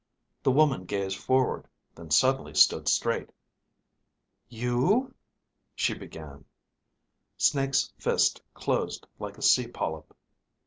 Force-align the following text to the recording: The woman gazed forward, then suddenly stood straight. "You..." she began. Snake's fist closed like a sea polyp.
The 0.41 0.51
woman 0.51 0.85
gazed 0.85 1.19
forward, 1.19 1.67
then 1.93 2.09
suddenly 2.09 2.55
stood 2.55 2.89
straight. 2.89 3.29
"You..." 4.49 5.13
she 5.75 5.93
began. 5.93 6.43
Snake's 7.37 7.93
fist 7.99 8.41
closed 8.55 9.05
like 9.19 9.37
a 9.37 9.43
sea 9.43 9.67
polyp. 9.67 10.11